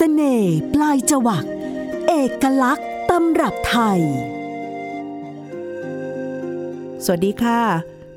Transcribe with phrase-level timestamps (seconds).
[0.00, 1.44] สน่ห์ปลายจวัก
[2.08, 4.00] เอกลักษณ์ตำรับไทย
[7.04, 7.60] สวัสดีค่ะ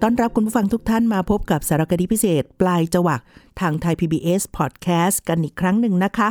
[0.02, 3.22] ต้อนรับคุณผู้ฟังทุกท่านมาพบกับสารคดีพิเศษ ปลายจวัก
[3.60, 6.30] ทางไทย PBS Podcast กันอีกครั้งหนึ่งนะคะ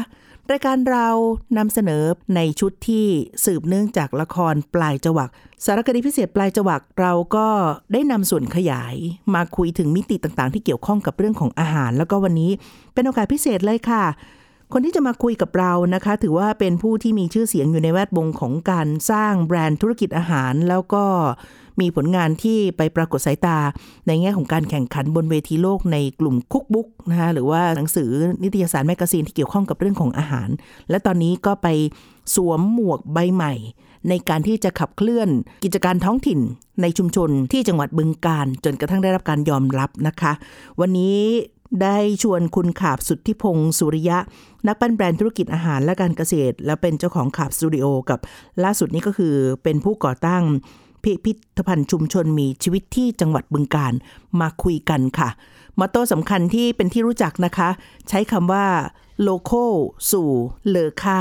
[0.51, 1.09] รายการเรา
[1.59, 2.05] นำเสนอ
[2.37, 3.07] ในชุดที่
[3.45, 5.31] สืบเนื่องจากละครปลายจวัก
[5.65, 7.49] สารคดีพิเศษปลายจวักเราก็
[7.93, 8.95] ได้นำส่วนขยาย
[9.35, 12.51] มาคุยถึงมิติต่างๆ ที่เกี่ยวข้องกับเรื่องของอาหาร แล้วก็วันนี้
[12.95, 14.05] เป็นโอกาสพิเศษเลยค่ะ
[14.73, 21.05] คนที่จะมาคุยกับเรานะคะ ถือว่าเป็นผู้ที่มีชื่อเสียงอยู่ในแวดวงของการสร้างแบรนด์ธุรกิจอาหาร แล้วก็
[21.81, 23.59] มีผลงานที่ไปปรากฏสายตา
[24.07, 28.11] ในแง่ของการแข่งขันบนเวทีโลกในกลุ่ม cookbook นะคะหรือว่าหนังสือ
[28.43, 30.49] นิตยสาร magazine ที่เกี่ยวข้องกับเรื่องของอาหาร
[30.91, 31.69] และตอนนี้ก็ไป
[32.35, 33.55] สวมหมวกใบใหม่
[34.09, 35.29] ในการที่จะขับเคลื่อน
[35.65, 36.41] กิจการท้องถิ่น
[36.83, 40.33] ในชุมชนที่จังหวัดบึงกาฬ จนกระทั่งได้รับการยอมรับนะคะ
[40.81, 41.19] วันนี้
[41.83, 44.19] ได้ชวนคุณขาบสุทธิพงศ์สุริยะ
[44.67, 48.19] นักปั้นแบรนด์ธุรกิจอาหารและการเกษตร และเป็นเจ้าของขาบสตูดิโอกับ
[48.65, 50.43] ล่าสุดนี้ก็คือเป็นผู้ก่อตั้ง
[51.05, 53.93] พิพิธภัณฑ์ชุมชนมีชีวิตที่จังหวัดบึงการ
[54.41, 55.29] มาคุยกันค่ะ
[55.79, 57.69] มอตโต้สำคัญที่เป็นที่รู้จักนะคะ
[58.09, 58.67] ใช้คำว่า
[59.23, 59.65] โลโก้
[60.11, 60.29] สู่
[60.69, 61.21] เลอค่า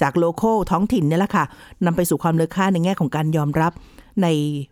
[0.00, 1.44] จากโลโก้ท้องถิ่นเนี่ยแหละค่ะ
[1.84, 3.72] นำไปสู่ความเลอค่าในแง่ของการยอมรับ
[4.22, 4.26] ใน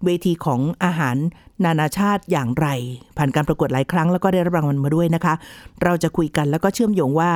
[0.04, 1.16] เวทีของอาหาร
[1.64, 2.66] นานาชาติอย่างไร
[3.16, 5.34] ผ่านการประกวดหลายครั้งแล้วก็ได้รับรางวัลมาด้วยนะคะ
[5.82, 7.32] เราจะคุยกันแล้วก็เชื่อมโยงว่า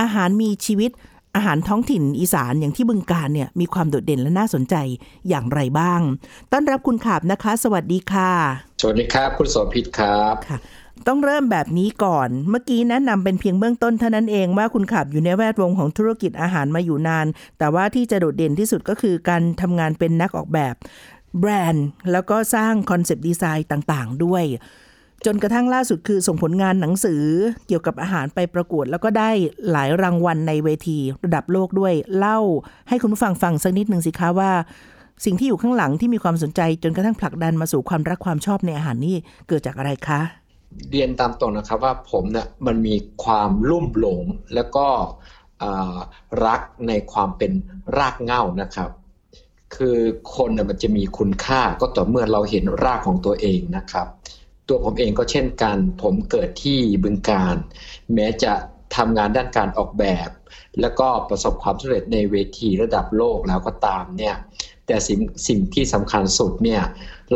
[0.00, 0.90] อาหารมีชีวิต
[1.36, 4.74] อาหารท้องถิ่นอีสานอย่างที่บึงการเนี่ยมีความโดดเด่นและน่าสนใจ
[5.28, 6.00] อย่างไรบ้าง
[6.52, 8.30] ต้อนรับคุณขาบนะคะ สวัสดีค่ะ
[8.80, 10.58] สวัสดีครับ คุณโสภิตครับค่ะ
[11.06, 17.26] ต้องเริ่มแบบนี้ก่อน เมื่อกี้แนะนำเป็นเพียงเบื้องต้นเท่านั้นเองว่าคุณขับอยู่ในแวดวงของธุรกิจอาหารมาอยู่นาน
[17.58, 20.74] แต่ว่าที่จะโดดเด่นที่สุดก็คือการทำงานเป็นนักออกแบบ
[21.38, 24.44] แบรนด์ แล้วก็สร้าง concept design ต่างๆ ด้วย
[25.26, 27.22] จนกระทั่งล่าสุดคือส่งผลงานหนังสือ
[27.66, 29.30] เกี่ยวกับอาหารไปประกวด แล้วก็ได้
[29.70, 32.38] หลายรางวัลในเวทีระดับโลกด้วย เล่า
[32.88, 34.52] ให้คุณผู้ฟังฟังสักนิดหนึ่งสิคะว่า
[35.24, 39.16] สิ่งที่อยู่ข้างหลังที่มีความสนใจ จนกระทั่งผลักดันมาสู่ความรักความชอบในอาหารนี่
[39.48, 40.20] เกิดจากอะไรคะ
[40.90, 42.94] เรียนตามตรงนะครับว่าผมเนี่ยมันมี
[43.24, 44.22] ความลุ่มหลง
[44.54, 44.86] แล้วก็
[46.46, 47.52] รักในความเป็น
[47.98, 48.90] รากเหง้านะครับ
[49.76, 49.98] คือ
[50.36, 54.06] คนเนี่ยมันจะมีคุณค่าก็ต่อเมื่อเราเห็นรากของตัวเองนะครับ
[54.68, 57.56] ตัวผมเองก็เช่นกัน ผมเกิดที่บึงการ
[58.14, 58.52] แม้จะ
[58.96, 60.28] ทำงานด้านการออกแบบ
[60.80, 64.34] แล้วก็ประสบความสำเร็จในเวทีระดับโลกแล้วก็ตามเนี่ย
[64.86, 66.82] แต่สิ่งสิ่งที่สำคัญสุดเนี่ย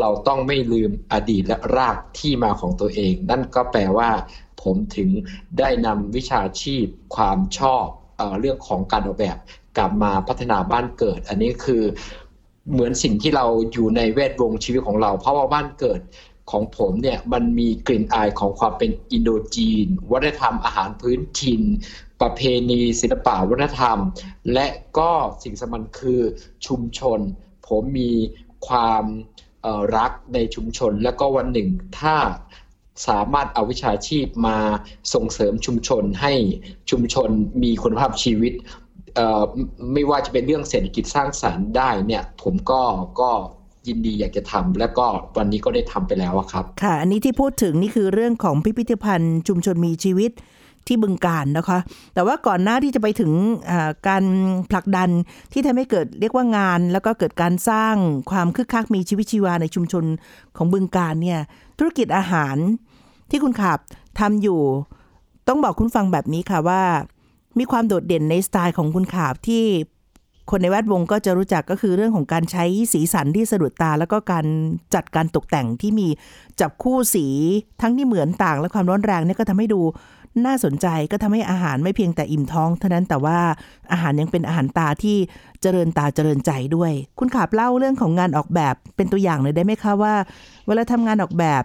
[0.00, 4.10] เราต้องไม่ลืมอดีตและรากที่มาของตัวเอง นั่นก็แปลว่า
[4.62, 5.08] ผมถึง
[5.58, 9.36] ได้นำวิชาชีพความชอบเอเรื่องของการออกแบบ
[9.76, 11.82] กลับมาพัฒนาบ้านเกิด อันนี้คือ
[12.72, 16.00] เหมือนสิ่งที่เราอยู่ในแวดวงชีวิตของเรา เพราะว่าบ้านเกิด
[16.50, 21.62] ของผมเนี่ยมันมีกลิ่นอายของความเป็นอินโดจีน วัฒนธรรมอาหารพื้นถิ่น
[22.20, 22.40] ประเพ
[22.70, 23.98] ณีศิลปะวัฒนธรรม
[24.52, 24.66] และ
[24.98, 25.12] ก็
[25.42, 26.20] สิ่งสำคัญคือ
[26.66, 27.18] ชุมชน
[27.66, 28.12] ผมมี
[28.68, 29.04] ความ
[29.96, 31.68] รักในชุมชน และก็วันหนึ่ง
[31.98, 32.16] ถ้า
[33.08, 34.58] สามารถเอาวิชาชีพมา
[35.14, 36.32] ส่งเสริมชุมชนให้
[36.90, 37.28] ชุมชน
[37.62, 38.52] มีคุณภาพชีวิต
[39.92, 42.82] ไม่ว่าจะเป็นเรื่องเศรษฐกิจสร้างสารรค์ได้เนี่ย ผมก็
[43.20, 43.30] ก็
[43.88, 50.32] ยินดีอยากจะทำและก็วันนี้ก็ได้ทำไปแล้วครับ ค่ะ อันนี้ที่พูดถึงนี่คือเรื่องของพิพิธภัณฑ์ชุมชนมีชีวิต
[50.86, 51.78] ที่บึงการนะคะ
[52.14, 53.32] แต่ว่าก่อนหน้าที่จะไปถึง
[54.08, 54.24] การ
[54.70, 55.10] ผลักดัน
[55.52, 57.94] ที่ทำให้เกิดเรียกว่างาน แล้วก็เกิดการสร้าง
[58.30, 60.04] ความคึกคักมีชีวิตชีวาในชุมชน
[60.56, 61.40] ของบึงการเนี่ย
[61.78, 62.56] ธุรกิจอาหาร
[63.30, 63.78] ที่คุณขับ
[64.20, 64.60] ทำอยู่
[65.48, 66.82] ต้องบอกคุณฟังแบบนี้ค่ะว่า
[67.58, 69.64] มีความโดดเด่นในสไตล์ของคุณขาบที่
[70.50, 74.46] คนในแวดวงก็จะรู้จักก็คือเรื่องของการใช้สีสันที่สะดุดตา แล้วก็การ
[74.94, 76.08] จัดการตกแต่งที่มี
[76.60, 77.26] จับคู่สี
[77.80, 79.80] ทั้งที่เหมือนต่างและความร้อนแรงนี่ก็ทำให้ดู
[80.46, 83.38] น่าสนใจก็ทำให้อาหารไม่เพียงแต่อิ่มท้อง เท่านั้นแต่ว่า
[83.92, 85.16] อาหารยังเป็นอาหารตาที่
[85.62, 90.14] เจริญตาเจริญใจด้วย คุณขาบเล่าเรื่องของงานออกแบบเป็นตัวอย่างเลยได้ไหมคะว่า
[90.66, 91.62] เวลาทำงานออกแบบ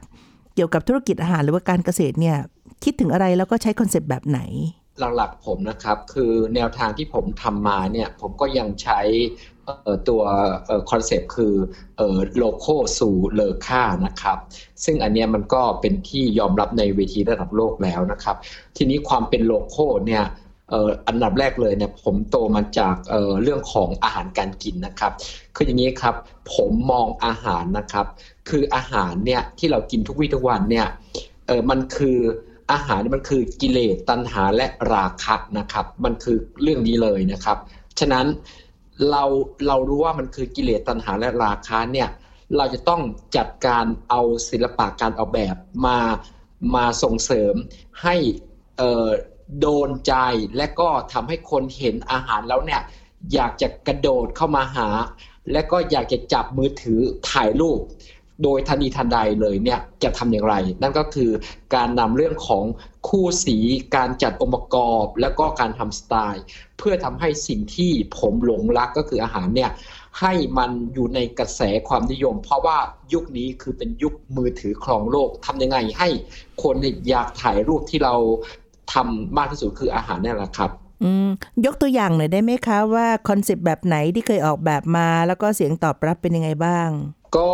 [0.56, 2.38] เกี่ยวกับธุรกิจอาหารหรือว่าการเกษตรเนี่ย
[2.84, 4.39] คิดถึงอะไรแล้วก็ใช้ concept แบบไหน
[5.00, 9.00] หลักๆผมนะครับ คือแนวทางที่ผมทำมาเนี่ยผมก็ยังใช้
[10.10, 10.22] ตัว
[10.89, 11.54] concept คือ
[12.38, 14.38] local สู่เลอค่านะครับ
[14.84, 18.36] ซึ่งอันนี้มันก็เป็นที่ยอมรับในเวทีระดับโลกแล้วนะครับ
[18.78, 20.24] ทีนี้ความเป็นโลโก้เนี่ย
[21.07, 25.12] อันดับแรกเลยเนี่ยผมโตมาจากเเรื่องของอาหารการกินนะครับ
[25.56, 26.16] คืออย่างนี้ครับ
[26.56, 28.06] ผมมองอาหารนะครับ
[28.50, 30.88] คืออาหารเนี่ยที่เรากินทุกวี่ทุกวันเนี่ย
[31.69, 32.19] มันคือ
[32.71, 37.57] อาหารมันคือกิเลสตัณหาและราคะนะครับ มันคือเรื่องนี้เลยนะครับ
[38.00, 38.25] ฉะนั้น
[39.10, 39.24] เรา
[39.68, 42.10] เรารู้ว่ามันคือกิเลสตัณหาและราคะเนี่ย
[42.57, 43.01] เราจะต้อง
[43.38, 45.56] จัดการเอาศิลปะการออกแบบ
[45.86, 46.00] มา
[46.75, 47.56] มาส่งเสริม
[48.04, 48.15] ให้
[49.60, 50.13] โดนใจ
[50.57, 52.81] และก็ทำให้คนเห็นอาหารแล้วเนี่ย
[53.33, 54.89] อยากจะกระโดดเข้ามาหา
[55.51, 57.00] และก็อยากจะจับมือถือ
[57.30, 57.80] ถ่ายรูป
[58.44, 61.31] โดยทันทีทันใดเลยเนี่ยจะทำอย่างไร นั่นก็คือ
[61.75, 62.63] การนำเรื่องของ
[63.07, 63.57] คู่สี
[63.95, 66.44] การจัดองค์ประกอบ แล้วก็การทำสไตล์
[66.77, 69.71] เพื่อทำให้สิ่งที่ผมหลงรักก็คืออาหารเนี่ย
[70.21, 72.77] ให้มันอยู่ในกระแสความนิยม เพราะว่า
[73.13, 76.09] ยุคนี้คือเป็นยุคมือถือครองโลกทำยังไงให้
[76.63, 76.75] คน
[77.09, 78.15] อยากถ่ายรูปที่เรา
[78.94, 80.71] ทำมากที่สุดคืออาหารนี่แหละครับ
[81.65, 86.89] ยกตัวอย่างหน่อยได้ไหมคะว่าคอนเซปต์แบบไหนที่เคยออกแบบมา แล้วก็เสียงตอบรับเป็นยังไงบ้าง
[87.38, 87.50] ก็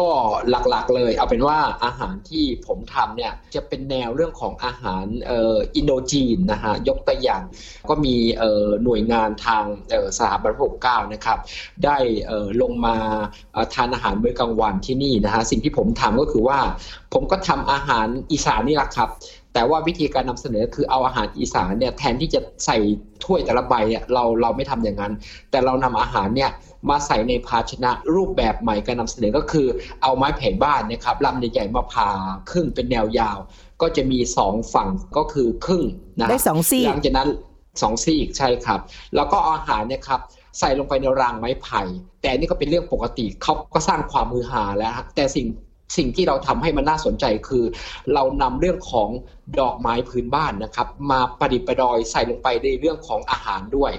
[0.50, 7.42] หลักๆเลยเอาเป็นว่าอาหารที่ผมทำเนี่ยจะเป็นแนวเรื่องของอาหารเอ่ออินโดจีนนะฮะยกตัวอย่าง
[7.90, 11.38] ก็มีเอ่อหน่วยงานทางเอ่อสถาบันพระปกเกล้านะครับ
[11.86, 11.98] ได้
[12.28, 12.96] เอ่อลงมา
[13.74, 16.60] ทานอาหารมื้อกลางวันที่นี่นะฮะสิ่งที่ผมทำก็คือว่า
[17.14, 19.10] ผมก็ทำอาหารอีสานนี่แหละครับ
[19.54, 22.78] แต่ว่าวิธีการนำเสนอคือเอาอาหารอีสานเนี่ยแทนที่จะใส่
[23.24, 25.14] ถ้วยแต่ละใบเนี่ยเราเราไม่ทำอย่างนั้น
[25.52, 26.52] แต่เรานำอาหารเนี่ย
[26.90, 29.68] มาใส่ในภาชนะรูปแบบใหม่การนำเสนอก็คือ
[30.02, 32.10] เอาไม้ไผ่บ้านนะครับลำใหญ่ๆมาผ่า
[32.52, 33.38] ครึ่งเป็นแนวยาว
[33.82, 35.84] ก็จะมีสองฝั่งก็คือครึ่ง
[36.20, 37.30] นะได้สองซี่หลังจากนั้น
[37.82, 38.80] สองซี่อีกใช่ครับ
[39.16, 40.20] แล้วก็เอาอาหารเนี่ยครับ
[40.60, 41.82] ใส่ลงไปในรางไม้ไผ่
[42.22, 45.46] แต่นี่ก็เป็นเรื่องปกติเขาก็สร้างความมือหาแล้วฮะแต่สิ่ง
[45.98, 47.64] สิ่งที่เราทำให้มันน่าสนใจคือ
[48.14, 49.10] เรานำเรื่องของ
[49.60, 53.92] ดอกไม้พื้นบ้านนะครับ มาประดิษฐ์ประดอยใส่ลงไปในเรื่องของอาหารด้วย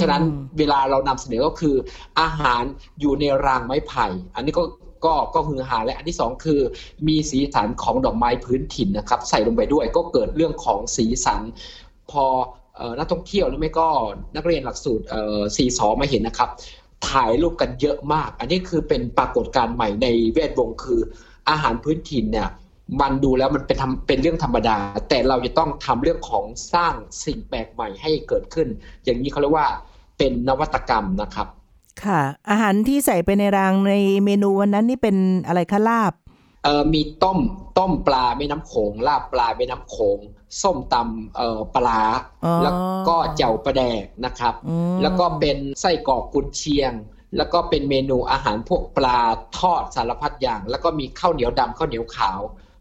[0.00, 0.22] ฉะนั้น
[0.58, 1.76] เวลาเรานำเสนอก็คือ
[2.20, 2.62] อาหาร
[3.00, 4.64] อยู่ในรางไม้ไผ่ อันนี้ก็
[5.04, 6.60] ก็ก็คือหาและอันที่สองคือ
[7.08, 11.40] มีสีสันของดอกไม้พื้นถิ่นนะครับ ใส่ลงไปด้วย ก็เกิดเรื่องของสีสัน
[12.10, 12.24] พอ
[12.76, 13.88] เอ่อนักท่องเที่ยวหรือไม่ก็
[14.36, 16.48] นักเรียนหลักสูตรเอ่อสีสอมาเห็นนะครับ
[17.10, 21.00] ถ่ายรูปกันเยอะมาก อันนี้คือเป็นปรากฏการณ์ใหม่ในแวดวงคือ
[21.48, 22.48] อาหารพื้นถิ่นเนี่ย
[23.00, 24.76] มันดูแล้วมันเป็นทำเป็นเรื่องธรรมดา
[25.08, 26.44] แต่เราจะต้องทำเรื่องของ
[26.74, 26.94] สร้าง
[27.24, 28.68] สิ่งแปลกใหม่ให้เกิดขึ้น
[29.04, 29.68] อย่างนี้เขาเรียกว่า
[30.18, 31.48] เป็นนวัตกรรมนะครับ
[32.04, 32.20] ค่ะ
[32.50, 33.94] อาหารที่ใส่ไปในรางใน
[34.24, 35.16] เมนูวันนั้นนี่เป็น
[35.46, 36.12] อะไรคะลาบ
[36.64, 37.38] เอ่อมีต้ม
[37.78, 40.18] ต้มปลาแม่น้ำโขงลาบปลาแม่น้ำโขง
[40.62, 42.02] ส้มตำเอ่อปลา
[42.44, 42.74] อ๋อแล้ว
[43.08, 46.92] ก็เจ่วปลาแดกนะครับอืมแล้วก็เป็นไส้กรอกกุนเชียง
[47.36, 49.18] แล้วก็เป็นเมนูอาหารพวกปลา
[49.58, 52.40] ทอดสารพัดอย่าง แล้วก็มีข้าวเหนียวดำข้าวเหนียวขาว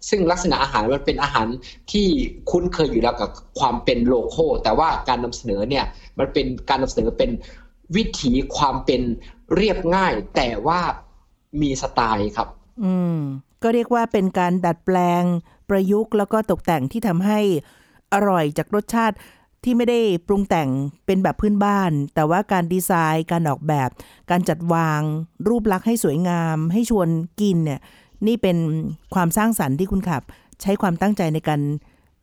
[0.10, 1.48] ซึ่งลักษณะอาหารมันเป็นอาหาร
[1.92, 2.08] ที่
[2.52, 3.30] คุ้นเคยอยู่แล้วกับ
[3.60, 5.86] ความเป็นโลโก้แต่ว่าการนำเสนอเนี่ย
[6.20, 7.32] มันเป็นการนำเสนอเป็น
[7.96, 9.02] วิถีความเป็น
[9.56, 10.80] เรียบง่าย แต่ว่า
[11.62, 12.48] มีสไตล์ครับ
[12.84, 13.20] อืม
[13.64, 15.24] ก็เรียกว่าเป็นการดัดแปลง
[15.70, 17.40] ประยุกต์แล้วก็ตกแต่งที่ทำให้
[18.14, 19.16] อร่อยจากรสชาติ
[19.64, 20.70] ที่ไม่ได้ปรุงแต่ง
[21.06, 23.90] เป็นแบบพื้นบ้าน แต่ว่าการดีไซน์ การออกแบบ
[24.32, 25.02] การจัดวาง
[25.48, 27.10] รูปลักษณ์ให้สวยงาม ให้ชวน
[27.42, 27.80] กินเนี่ย
[28.28, 28.58] นี่เป็น
[29.14, 30.22] ความสร้างสรรค์ที่คุณขับ
[30.62, 31.62] ใช้ความตั้งใจในการ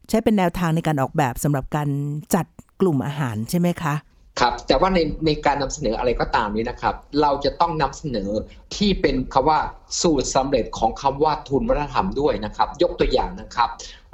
[0.09, 1.89] ใช้เป็นแนวทางในการออกแบบสำหรับการ
[2.35, 2.47] จัด
[2.81, 3.95] กลุ่มอาหารใช่ไหมคะ
[4.41, 8.31] ครับแต่ว่าในในการนำเสนออะไรก็ตามนี้นะครับ เราจะต้องนำเสนอ
[8.77, 9.59] ที่เป็นคำว่า
[10.01, 13.69] สูตรสำเร็จของคำว่าทุนวัฒนธรรมด้วยนะครับ ยกตัวอย่างนะครับ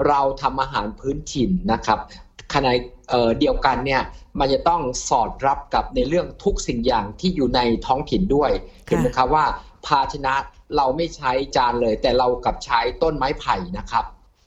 [0.08, 1.98] เราทำอาหารพื้นถิ่นนะครับ
[2.54, 2.70] ขณะ
[3.10, 4.02] เอ่อเดียวกันเนี่ย
[4.38, 8.50] มันจะต้องสอดรับกับในเรื่องทุกสิ่งอย่างที่อยู่ในท้องถิ่นด้วย
[8.86, 9.44] เห็นไหมครับว่า
[9.86, 10.34] ภาชนะ
[10.76, 14.04] เราไม่ใช้จานเลย แต่เรากลับใช้ต้นไม้ไผ่นะครับ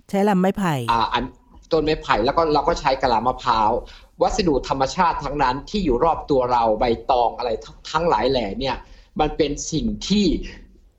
[0.09, 1.23] ใช้ลำไม้ไผ่อ่าอัน
[1.71, 3.71] ต้นไม้ไผ่แล้วก็เราก็ใช้กะลามะพร้าว
[4.21, 7.51] วัสดุธรรมชาติทั้งนั้นที่อยู่รอบตัวเราใบตองอะไร
[7.91, 8.75] ทั้งหลายแหล่เนี่ย
[9.19, 10.25] มันเป็นสิ่งที่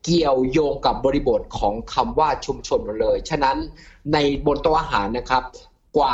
[0.05, 3.57] เกี่ยวโยงกับบริบทของคำว่าชุมชนหมดเลย ฉะนั้น
[4.13, 5.45] ในบนโต๊ะอาหารนะครับ
[5.97, 6.13] กว่า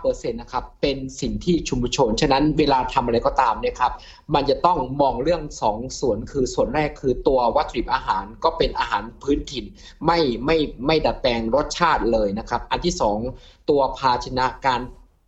[0.00, 3.92] 95%นะครับเป็นสิ่งที่ชุมชน ฉะนั้นเวลาทำอะไรก็ตามเนี่ยครับ
[4.34, 9.64] มันจะต้องมองเรื่องสองส่วนคือส่วนแรกคือตัววัตถุดิบอาหารก็เป็นอาหารพื้นถิ่น
[10.06, 13.18] ไม่ไม่ไม่ดัดแปลงรสชาติเลยนะครับ อันที่สอง
[13.70, 14.80] ตัวภาชนะการ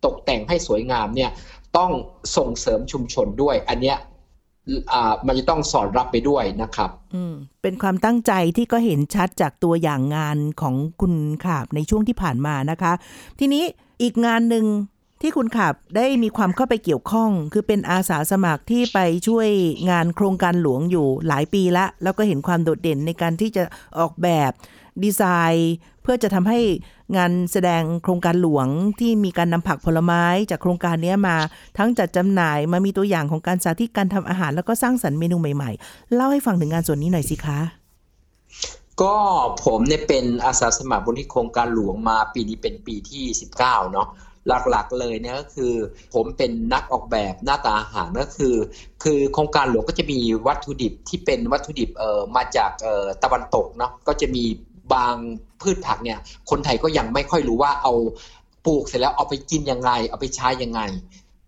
[0.06, 1.30] ตกแต่งให้สวยงามเนี่ย
[1.76, 1.90] ต้อง
[2.36, 3.98] ส่งเสริมชุมชนด้วย อันเนี้ย
[5.26, 12.92] มันจะต้องสอดรับไปด้วยนะครับ อืม เป็นความตั้งใจที่ก็เห็นชัดจากตัวอย่างงานของคุณขาบในช่วงที่ผ่านมานะคะ
[13.38, 13.64] ทีนี้
[14.02, 14.66] อีกงานหนึ่ง
[15.20, 19.48] ที่คุณขาบได้มีความเข้าไปเกี่ยวข้อง คือเป็นอาสาสมัครที่ไปช่วย
[19.90, 23.64] งานโครงการหลวงอยู่หลายปีละ แล้วก็เห็นความโดดเด่นในการที่จะ
[23.98, 24.52] ออกแบบ
[25.02, 26.60] ดีไซน์ เพื่อจะทำให้
[27.16, 28.66] งานแสดงโครงการหลวง
[29.00, 31.36] ที่มีการนำผักผลไม้จากโครงการนี้มา
[31.78, 37.58] ทั้งจัดจำหน่ายมามีตัวอย่างของการสาธิตการทำอาหาร แล้วก็สร้างสรรค์เมนูใหม่ๆ เล่าให้ฟังถึงงานส่วนนี้หน่อยสิคะ
[39.02, 39.16] ก็
[39.64, 43.24] ผมเนี่ยเป็นอาสาสมัครบนที่โครงการหลวงมาปีนี้เป็นปีที่
[43.58, 44.08] 19 เนาะ
[44.70, 45.72] หลักๆเลยเนี่ยก็คือ
[46.14, 48.54] ผมเป็นนักออกแบบหน้าตาอาหารก็คือ
[49.02, 54.44] คือโครงการหลวงก็จะมีวัตถุดิบที่เป็นวัตถุดิบเอ่อมาจากเอ่อตะวันตกเนาะก็จะมี
[54.92, 55.16] บาง
[55.60, 56.18] พืชผักเนี่ย
[56.50, 57.92] คนไทยก็ยังไม่ค่อยรู้ว่าเอา
[58.64, 60.80] ปลูกเสร็จแล้วเอาไปกินยังไง เอาไปใช้ยังไง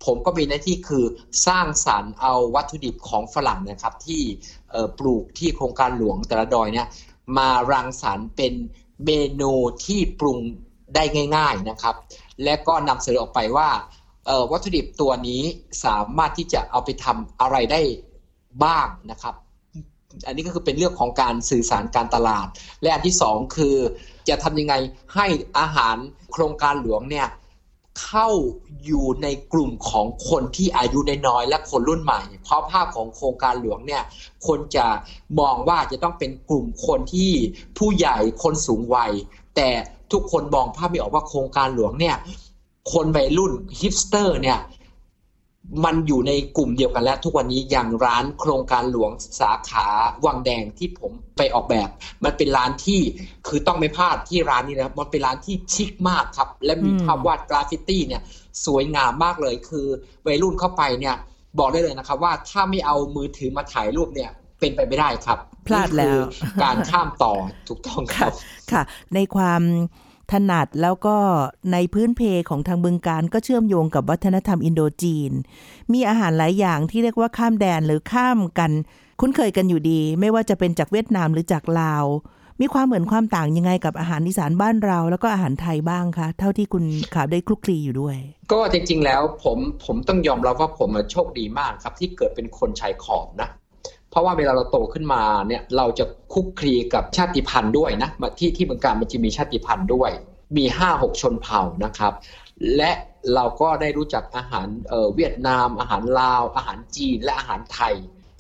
[0.05, 1.05] ผมก็มีหน้าที่คือ
[1.47, 4.23] สร้างสารรค์เอาวัตถุดิบของฝรั่งนะครับ ที่
[4.99, 6.87] ปลูกที่โครงการหลวงแต่ละดอยเนี่ย
[7.39, 8.55] มารังสรรค์เป็น
[9.05, 9.53] เมนู
[9.85, 10.39] ที่ปรุง
[10.95, 11.05] ได้
[11.37, 11.95] ง่าย ๆนะครับ
[12.45, 13.69] และก็นำเสนอออกไปว่า
[14.51, 15.43] วัตถุดิบตัวนี้
[15.85, 17.81] สามารถที่จะเอาไปทำอะไรได้
[18.65, 19.35] บ้างนะครับ
[20.27, 22.47] อันนี้ก็คือเป็นเรื่องของการสื่อสารการตลาด
[22.83, 23.77] และอันที่สองคือ
[24.29, 24.75] จะทำยังไง
[25.15, 25.27] ให้
[25.59, 25.97] อาหาร
[26.33, 27.29] โครงการหลวงเนี่ย
[28.05, 28.29] เข้า
[28.85, 34.03] อยู่ในกลุ่มของคนที่อายุน้อยและคนรุ่นใหม่ เพราะภาพของโครงการหลวงเนี่ย
[34.47, 34.87] คนจะ
[35.41, 37.33] มองว่าจะต้องเป็นกลุ่มคนที่
[37.79, 39.13] ผู้ใหญ่คนสูงวัย
[39.57, 39.71] แต่
[40.13, 42.17] ทุกคนมองภาพไม่ออกว่าโครงการหลวงเนี่ย
[42.93, 44.59] คนวัยรุ่นฮิปสเตอร์เนี่ย
[45.85, 49.87] มันอยู่ในกลุ่มเดียวกันแล้วทุกวันนี้อย่างร้านโครงการหลวงสาขา
[50.25, 51.89] วังแดงที่ผมไปออกแบบ
[52.25, 53.01] มันเป็นร้านที่
[53.47, 58.23] คือต้องไม่พลาดที่ร้านนี้นะมันเป็นร้านที่ชิคมากครับ และมีภาพวาดกราฟฟิตี้เนี่ย
[58.67, 59.87] สวยงามมากเลยคือ
[60.27, 61.17] วัยรุ่นเข้าไปเนี่ย
[61.59, 64.31] บอกได้เลยนะครับว่าถ้าไม่เอามือถือมาถ่ายรูปเนี่ย
[64.61, 66.21] เป็นไปไม่ได้ครับ พลาดแล้ว
[66.63, 67.35] การข้ามต่อ
[67.69, 68.33] ถูกต้องครับ
[68.73, 68.83] ค่ะ
[69.15, 69.63] ในความ
[70.33, 71.17] ถนัดแล้วก็
[71.73, 75.33] ในพื้นเพของทางบึงการก็เชื่อมโยงกับวัฒนธรรมอินโดจีน
[75.93, 78.73] มีอาหารหลายอย่างที่เรียกว่าข้ามแดนหรือข้ามกัน
[79.21, 82.05] คุ้นเคยกันอยู่ดี ไม่ว่าจะเป็นจากเวียดนามหรือจากลาว
[82.61, 88.17] มีความเหมือนความต่างยังไงกับอาหารอีสานบ้านเรา แล้วก็อาหารไทยบ้างคะ เท่าที่คุณขาได้คลุกคลีอยู่ด้วย
[88.53, 93.49] ก็จริงๆแล้วผมผมต้องยอมรับว่าผมโชคดีมากครับที่เกิดเป็นคนชายขอบนะ
[94.17, 100.11] ราะว่าเวลาเราโตขึ้นมาเนี่ยเราจะคุกคลีกับชาติพันธุ์ด้วยนะที่ที่เมืองการมันจะมีชาติพันธุ์ด้วย
[100.57, 102.13] มีห้าหกชนเผ่านะครับ
[102.77, 102.93] และ
[103.35, 107.95] เราก็ได้รู้จักอาหารเเวียดนาม อาหารลาว อาหารจีนและอาหารไทย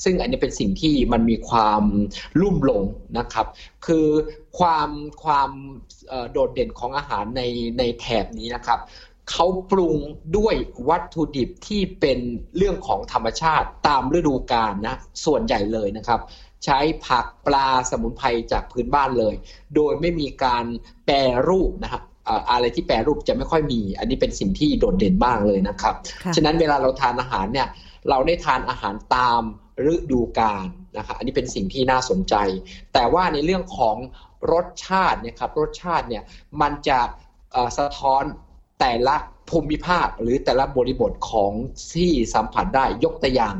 [0.04, 1.82] ซึ่งอันนี้เป็นสิ่งที่มันมีความ
[2.40, 2.82] ลุ่มหลง
[3.18, 3.46] นะครับ
[3.86, 4.06] คือ
[4.58, 4.88] ความ
[5.24, 5.50] ความ
[6.32, 7.42] โดดเด่นของอาหารใน
[7.78, 8.78] ในแถบนี้นะครับ
[9.30, 9.96] เขาปรุง
[10.36, 10.54] ด้วย
[10.88, 12.18] วัตถุดิบที่เป็น
[12.56, 16.20] เรื่องของธรรมชาติตามฤดูกาลนะ ส่วนใหญ่เลยนะครับ
[16.64, 19.34] ใช้ผักปลาสมุนไพรจากพื้นบ้านเลย
[19.74, 20.64] โดยไม่มีการ
[21.06, 21.16] แปร
[21.48, 22.02] รูปนะครับ
[22.50, 25.94] อะไรที่แปรรูปจะไม่ค่อยมี อันนี้เป็นสิ่งที่โดดเด่นมากเลยนะครับ
[26.36, 27.68] ฉะนั้นเวลาเราทานอาหารเนี่ย
[28.10, 29.42] เราได้ทานอาหารตาม
[29.92, 30.66] ฤดูกาล
[30.96, 32.34] นะครับอันนี้เป็นสิ่งที่น่าสนใจ
[32.92, 33.96] แต่ว่าในเรื่องของ
[34.52, 36.22] รสชาติเนี่ยครับรสชาติเนี่ย
[36.60, 36.98] มันจะ
[37.78, 38.24] สะท้อน
[38.80, 39.16] แต่ละ
[39.50, 41.52] ภูมิภาคหรือแต่ละบริบทของ
[41.94, 43.56] ที่สัมผัสได้ยกตัวอย่าง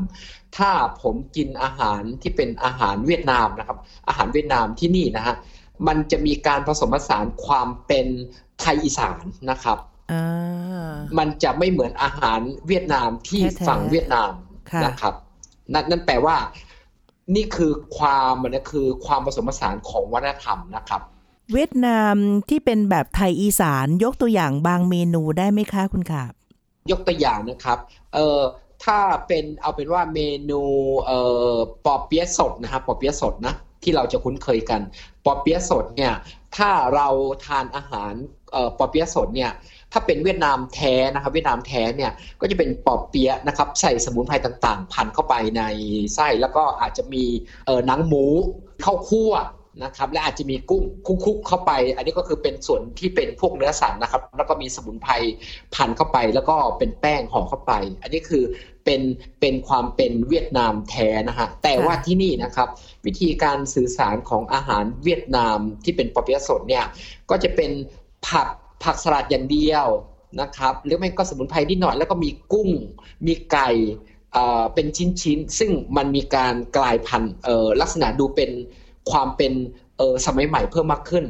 [0.57, 0.71] ถ้า
[1.01, 5.35] ผมกินอาหารที่เป็นอาหารเวียดนามนะครับ อาหารเวียดนามที่นี่นะฮะ
[5.87, 8.07] มันจะมีการผสมผสานความเป็น
[8.59, 9.77] ไทยอีสานนะครับ
[11.17, 14.31] มันจะไม่เหมือนอาหารเวียดนามที่ฝั่งเวียดนาม
[14.85, 15.13] นะครับ
[15.73, 16.37] นั่นนั่นแปลว่า
[17.35, 21.01] นี่คือความมันคือความผสมผสานของวัฒนธรรมนะครับ
[21.53, 22.15] เวียดนาม
[22.49, 26.33] ที่เป็นแบบไทยอีสานยกตัวอย่างบางเมนูได้ไหมคะคุณขาบ
[26.91, 27.77] ยกตัวอย่างนะครับ
[28.13, 28.41] เอ่อ
[28.83, 30.61] ถ้าเป็นเอาเป็นว่าเมนู
[31.05, 31.19] เอ่
[31.53, 34.81] อปอเปี๊ยะสดนะครับปอเปี๊ยะสดนะที่เราจะคุ้นเคยกัน
[35.25, 36.13] ปอเปี๊ยะสดเนี่ย
[36.57, 37.07] ถ้าเรา
[37.45, 38.13] ทานอาหาร
[38.51, 39.51] เอ่อปอเปี๊ยะสดเนี่ย
[39.91, 42.11] ถ้าเป็นเวียดนามแท้นะครับเวียดนามแท้เนี่ย
[42.41, 45.63] ก็จะเป็นปอเปี๊ยะนะครับใส่สมุนไพรต่างๆ พันเข้าไปใน
[46.15, 47.23] ไส้แล้วก็อาจจะมี
[47.65, 48.25] เอ่อหนังหมู
[48.83, 49.31] ข้าวคั่ว
[49.83, 50.83] นะครับ และอาจจะมีกุ้ง
[51.25, 55.13] คุกๆเข้าไป อันนี้ก็คือเป็นส่วนที่เป็นพวกเนื้อสัตว์นะครับ แล้วก็มีสมุนไพร
[55.75, 58.43] พันเข้าไป แล้วก็เป็นแป้งห่อเข้าไป อันนี้คือ
[58.85, 59.01] เป็น
[59.41, 62.67] เป็นความเป็นเวียดนามแท้นะฮะแต่ว่าที่นี่นะครับ
[63.05, 66.85] วิธีการสื่อสารของอาหารเวียดนามที่เป็นปอเปี๊ยะสดเนี่ย
[67.29, 67.71] ก็จะเป็น
[68.27, 68.47] ผัก
[68.83, 69.87] ผักสลัดอย่างเดียว
[70.41, 72.69] นะครับหรือไม่ก็สมุนไพรนิดหน่อยแล้วก็มีกุ้ง
[73.27, 73.69] มีไก่
[74.73, 77.33] เป็นชิ้นๆ ซึ่งมันมีการกลายพันธุ์
[77.81, 78.51] ลักษณะดูเป็น
[79.09, 79.53] ความเป็น
[79.97, 81.25] เออสมัยใหม่เพิ่มมากขึ้น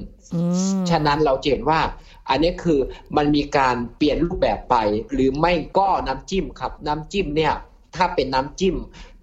[0.89, 1.81] ฉะนั้นเราเห็นว่า
[2.29, 2.79] อันนี้คือ
[3.17, 4.75] มันมีการเปลี่ยนรูปแบบไป
[5.13, 7.53] หรือไม่ก็น้ำจิ้มครับ น้ำจิ้มเนี่ย
[7.95, 8.75] ถ้าเป็นน้ำจิ้ม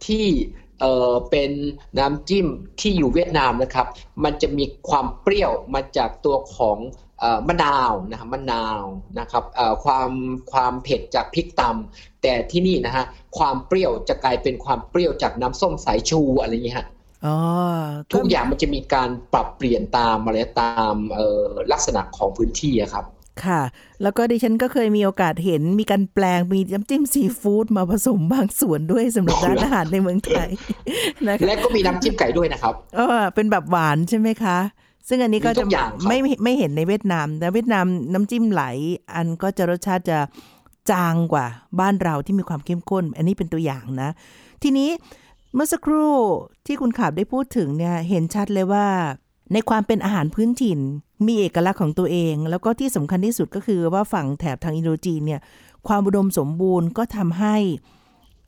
[0.06, 0.26] ที่
[0.80, 1.50] เออเป็น
[1.98, 2.46] น้ำจิ้ม
[2.80, 3.86] ที่อยู่เวียดนามนะครับ
[4.24, 6.78] มันจะมีความเปรี้ยวมาจากตัวของ
[7.48, 8.84] มะนาวนะครับมะนาว
[9.18, 9.44] นะครับ
[9.84, 10.10] ความ
[10.52, 13.04] ความเผ็ดจากพริกตำแต่ที่นี่นะฮะ
[13.38, 16.86] ความเปรี้ยวจะกลายเป็นความเปรี้ยวจากน้ำส้มสายชูอะไรอย่างเงี้ยฮะ
[18.12, 20.94] ทุกอย่างมันจะมีการปรับเปลี่ยนตามอะไรตาม
[21.72, 23.04] ลักษณะของพื้นที่ครับ
[23.44, 23.62] ค่ะ
[24.02, 30.48] แล้วก็ดิฉันก็เคยมีโอกาสเห็นมีการแปลงมีน้ำจิ้มซีฟู้ดมาผสมบางส่วนด้วยสำหรับร้านอาหารในเมืองไทย
[31.28, 34.58] นะคะและก็มีน้ำจิ้มไก่ด้วยนะครับเออเป็นแบบหวานใช่ไหมคะ
[35.08, 35.64] ซึ่งอันนี้ก็จะ
[36.08, 38.62] ไม่ไม่เห็นในเวียดนามแต่เวียดนามน้ำจิ้มไหล
[39.14, 40.18] อันก็จะรสชาติจะ
[40.90, 41.46] จางกว่า
[41.80, 44.10] บ้านเราที่มีความเข้มข้น อันนี้เป็นตัวอย่างนะ
[44.62, 44.90] ทีนี้
[45.54, 46.14] เมื่อสักครู่
[46.66, 48.86] ที่คุณขาบได้พูดถึงเนี่ยเห็นชัดเลยว่า
[49.52, 50.78] ในความเป็นอาหารพื้นถิ่น
[51.26, 55.40] มีเอกลักษณ์ของตัวเอง แล้วก็ที่สำคัญที่สุดก็คือว่าฝั่งแถบทางอินโดจีนเนี่ย
[55.88, 57.56] ความอุดมสมบูรณ์ก็ทำให้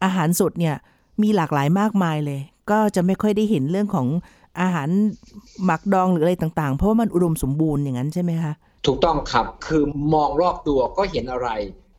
[0.05, 0.77] อาหารสดเนี่ย
[1.23, 4.07] มีหลากหลายมากมายเลย ก็จะไม่ค่อยได้เห็นเรื่องของ
[4.61, 4.89] อาหาร
[5.65, 8.53] หมักดองหรืออะไรต่างๆ เพราะว่ามันอุดมสมบูรณ์อย่างนั้นใช่ไหมคะ
[8.87, 9.83] ถูกต้องครับคือ
[10.15, 11.49] มองรอบตัวก็เห็นอะไร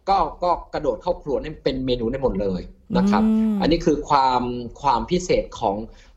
[0.09, 2.61] ก็ก็กระโดดเข้าครัวนี่เป็นเมนูได้หมดเลย
[2.95, 3.23] นะครับ
[3.61, 4.41] อันนี้คือความ
[4.81, 5.75] ความพิเศษของ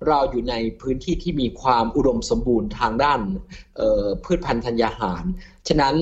[0.09, 3.21] เราอยู่ในพื้นที่ที่มีความอุดมสมบูรณ์ทางด้าน
[4.25, 5.25] พืชพันธุ์ธัญญาหาร
[5.69, 5.95] ฉะนั้น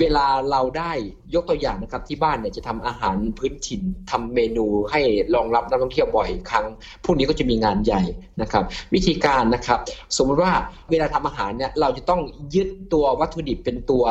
[0.00, 0.92] เวลาเราได้
[1.34, 5.00] ยกตัวอย่างนะครับที่บ้านเนี่ยจะทำอาหารพื้นถิ่นทำเมนูให้
[5.34, 6.66] รองรับนักท่องเที่ยวบ่อยครั้ง
[7.04, 8.02] พวกนี้ก็จะมีงานใหญ่
[8.42, 8.64] นะครับ
[8.94, 9.78] วิธีการนะครับ
[10.16, 10.52] สมมติว่า
[10.90, 12.20] เวลาทำอาหารเนี่ยเราจะต้อง
[12.54, 14.04] ยึดตัววัตถุดิบเป็นตัว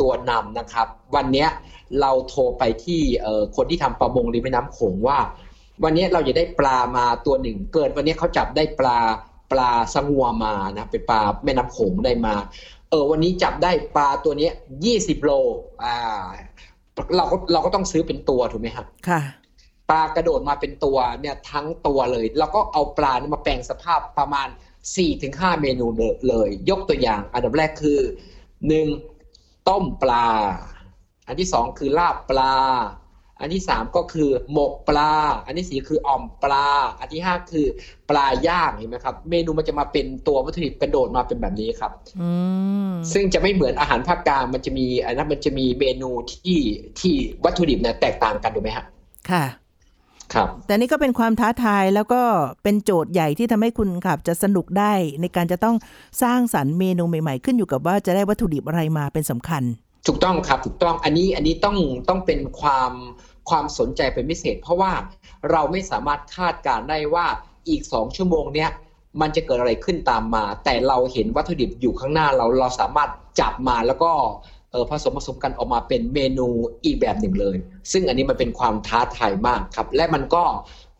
[0.00, 1.46] ตัวนำนะครับ วันนี้
[2.00, 3.00] เราโทรไปที่
[3.56, 5.18] คนที่ทำประมงริมแม่น้ำโขงว่า
[5.84, 8.98] วันนี้เราจะได้ปลามาตัวหนึ่ง เกิดวันนี้เขาจับได้ปลา
[9.52, 12.34] ปลาสงัวมานะเป็นปลาแม่น้ำโขงได้มา
[12.90, 14.48] เออวันนี้จับได้ปลาตัวนี้
[14.84, 15.30] ยี่สิบโล
[15.84, 15.96] อ่า
[17.16, 19.20] เราก็เราก็ต้องซื้อเป็นตัวถูกไหมครับค่ะ
[19.90, 24.48] ปลากระโดดมาเป็นตัวเนี่ยทั้งตัวเลยเราก็เอาปลาเนี่ยมาแปลงสภาพประมาณ
[24.96, 25.86] สี่ถึงห้าเมนู
[26.28, 28.00] เลย ยกตัวอย่าง อันดับแรกคือ
[28.68, 28.86] หนึ่ง
[29.68, 30.28] ต้มปลา
[31.26, 32.52] อันที่สองคือลาบปลา
[33.40, 35.12] อันที่สามก็คือหมกปลา
[35.46, 36.68] อันที่สี่คืออ่อมปลา
[36.98, 37.66] อันที่ห้าคือ
[38.10, 41.92] ปลาย่างเห็นไหมครับ เมนูมันจะมาเป็นตัววัตถุดิบกระโดดมาเป็นแบบนี้ครับ
[43.12, 46.58] ซึ่งจะไม่เหมือนอาหารภาคกลางมันจะมีอันนั้นมันจะมีเมนูที่
[47.00, 48.86] ที่วัตถุดิบเนี่ยแตกต่างกันถูกไหมครับ
[49.30, 49.44] ค่ะ
[50.34, 52.22] ครับ แต่นี่ก็เป็นความท้าทายแล้วก็
[52.62, 55.76] เป็นโจทย์ใหญ่ที่ทำให้คุณขับ จะสนุกได้ในการจะต้อง
[56.22, 59.62] สร้างสรรค์เมนูใหม่ ๆ ขึ้นอยู่กับว่าจะได้วัตถุดิบอะไรมาเป็นสำคัญ
[60.06, 61.76] ถูกต้องครับถูกต้องอันนี้อันนี้ต้อง
[62.08, 62.92] ต้องเป็นความ
[63.48, 64.92] ความสนใจเป็นพิเศษ เพราะว่า
[65.50, 67.26] เราไม่สามารถคาดการได้ว่า
[67.68, 68.70] อีกสองชั่วโมงเนี้ย
[69.20, 74.12] มันจะเกิดอะไรขึ้นตามมา แต่เราเห็นวัตถุดิบอยู่ข้างหน้าเราเราสามารถจับมาแล้วก็
[74.90, 76.46] ผสมผสมกันออกมาเป็นเมนู
[76.84, 77.56] อีกแบบหนึ่งเลย
[77.92, 80.44] ซึ่งอันนี้มันเป็นความท้าทายมากครับ และมันก็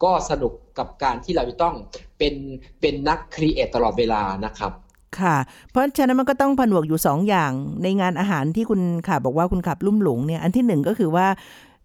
[0.04, 1.74] ก็สนุกกับการที่เราจะต้อง
[2.18, 2.34] เป็น
[2.80, 4.72] เป็นนักครีเอทตลอดเวลานะครับ
[5.20, 5.36] ค่ะ
[5.68, 11.26] เพราะฉะนั้นมันก็ต้องผนวกอยู่2ออย่างในงานอาหารที่คุณขับบอกว่าคุณขับลุ่มหลงเนี่ยอันที่หนึ่งก็คือว่า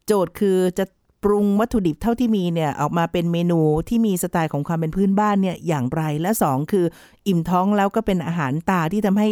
[0.05, 0.85] โจทย์คือจะ
[1.23, 6.85] ปรุงวัตถุดิบเท่าที่มีเนี่ยออกมาเป็นเมนูที่มีสไตล์ของความเป็นพื้นบ้านเนี่ยอย่างไรและ 2 คือ
[7.27, 9.29] อิ่มท้องแล้วก็เป็นอาหารตาที่ทำให้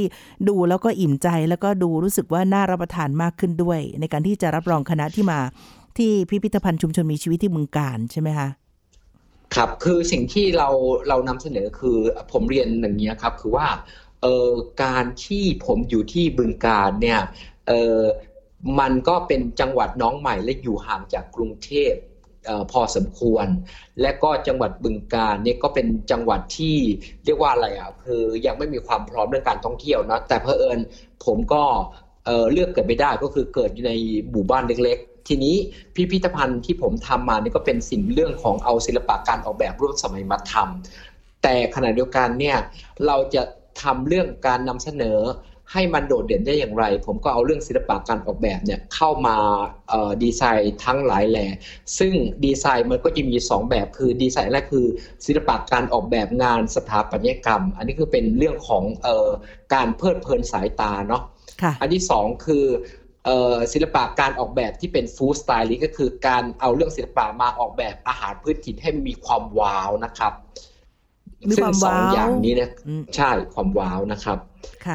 [0.50, 5.40] ดูแล้วก็อิ่มใจแล้วก็ดูรู้สึกว่าน่ารับประทานมากขึ้นด้วย ในการที่จะรับรองคณะที่มา
[5.98, 8.48] ที่พิพิธภัณฑ์ชุมชนมีชีวิตที่เมืองการใช่ไหมคะ
[9.56, 10.70] ครับคือสิ่งที่เรา
[11.08, 11.98] เรานำเสนอคือ
[12.32, 13.68] ผมเรียนอย่างนี้ครับคือว่า
[14.22, 14.50] เออ
[14.84, 17.20] การที่ผมอยู่ที่บึงการเนี่ย
[17.68, 18.00] เออ
[18.80, 21.94] มันก็เป็นจังหวัดน้องใหม่และอยู่ห่างจากกรุงเทพ
[22.72, 23.48] พอสมควร
[24.02, 26.78] และก็จังหวัดบึงการเนี่ยก็เป็นจังหวัดที่
[27.26, 30.80] เรียกว่าอะไรอะคือยังไม่มีความพร้อมเรื่องการท่องเที่ยวนะแต่เพอเอิญ
[31.26, 31.64] ผมก็
[32.52, 33.94] เลือกเกิดไม่ได้ก็คือเกิดอยู่ใน
[34.32, 35.56] หมู่บ้านเล็กๆ ทีนี้
[35.96, 42.58] พิพิธภัณฑ์ที่ผมทำมานี่ก็เป็นสิ่งเรื่องของเอาศิลปะการออกแบบร่วมสมัยมาทำแต่ขณะเดียวกันเนี่ย
[43.06, 43.44] เราจะ
[43.82, 45.20] ทำเรื่องการนำเสนอ
[45.74, 49.36] ให้มันโดดเด่นได้อย่างไร ผมก็เอาเรื่องศิลปะการออกแบบเนี่ยเข้ามา
[50.24, 51.48] ดีไซน์ทั้งหลายแหล่
[52.00, 52.14] ซึ่ง
[52.46, 54.86] ดีไซน์มันก็จะมี 2 แบบคือดีไซน์แรกคือ
[55.26, 59.30] ศิลปะการออกแบบงานสถาปัตยกรรม อันนี้คือเป็นเรื่องของออ
[59.74, 61.24] การเพลิดเพลินสายตาเนาะ
[61.82, 62.66] อันที่ 2 คือ
[63.74, 70.34] ศิลปะการออกแบบที่เป็นฟู้ดสไตล์ก็คือการเอาเรื่องศิลปะมาออกแบบอาหารพื้นถิ่นให้มีความว้าวนะครับ
[71.58, 72.70] ซึ่งสองอย่างนี้เนี่ย
[73.16, 74.38] ใช่ความ wow นะครับ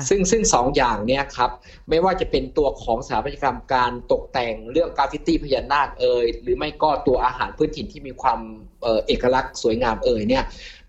[0.08, 1.50] ซึ่งซึ่งสองอย่างเนี่ยครับ
[1.88, 8.40] ไม่ว่าจะเป็นตัวของสถาปัตยกรรมการตกแต่งเรื่องกราฟิตี้พญานาคเอ่ยหรือไม่ก็ตัวอาหารพื้นถิ่นที่มีความ
[9.06, 10.44] เอกลักษณ์สวยงามเอ่ยเนี่ย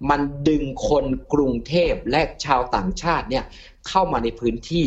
[0.10, 3.44] มันดึงคนกรุงเทพและชาวต่างชาติเนี่ย
[3.88, 4.86] เข้ามาในพื้นที่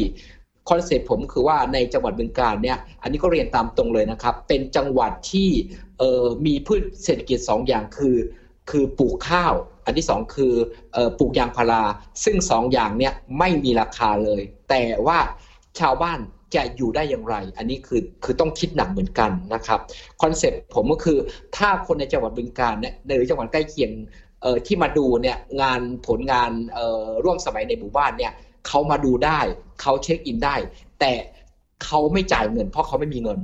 [0.68, 5.50] concept ผมคือว่าในจังหวัดบึงกาฬเนี่ยอันนี้ก็เรียนตามตรงเลยนะครับ เป็นจังหวัดที่
[6.46, 8.16] มีพืชเศรษฐกิจ2 อย่างคือ
[8.70, 10.52] คือปลูกข้าว อันที่สองคือ
[11.18, 11.82] ปลูกยางพารา
[12.24, 15.18] ซึ่งสองอย่างเนี้ยไม่มีราคาเลย แต่ว่า
[15.80, 16.18] ชาวบ้าน
[16.54, 19.80] จะอยู่ได้อย่างไร อันนี้คือคือต้องคิดหนักเหมือนกันนะครับ
[20.22, 21.18] concept ผมก็คือ
[21.56, 23.90] ถ้าคนในจังหวัดบึงกาฬเนี่ยหรือจังหวัดใกล้เคียง
[24.66, 26.50] ที่มาดูเนี่ยงานผลงาน
[27.24, 28.32] ร่วมสมัยในหมู่บ้านเนี่ย
[28.66, 29.40] เขามาดูได้
[29.80, 30.56] เขา check in ได้
[31.00, 31.12] แต่
[31.84, 33.38] เขาไม่จ่ายเงิน เพราะเขาไม่มีเงิน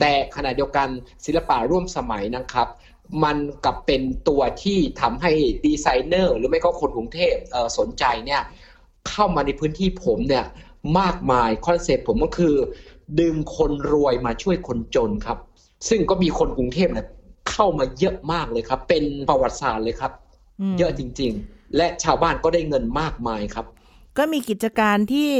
[0.00, 0.88] แต่ขณะเดียวกัน
[1.24, 2.68] ศิลปะร่วมสมัยนะครับ
[3.24, 5.32] มันกลับเป็นตัวที่ทำให้
[5.66, 7.34] ดีไซเนอร์ หรือไม่ก็คนกรุงเทพ
[7.78, 8.42] สนใจเนี่ย
[9.08, 10.44] เข้ามาในพื้นที่ผมเนี่ย
[11.00, 12.54] มากมาย concept ผมก็คือ
[13.20, 15.38] ดึงคนรวยมาช่วยคนจนครับ
[15.88, 17.06] ซึ่งก็มีคนกรุงเทพเนี่ย
[17.50, 20.12] เข้ามาเยอะมากเลยครับ เป็นประวัติศาสตร์เลยครับ
[20.78, 23.66] เยอะจริง ๆ และชาวบ้านก็ได้เงินมากมายครับ
[24.18, 25.30] ก็มีกิจการที่